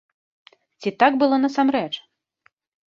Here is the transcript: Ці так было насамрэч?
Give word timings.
Ці 0.83 0.89
так 1.03 1.11
было 1.21 1.35
насамрэч? 1.45 1.89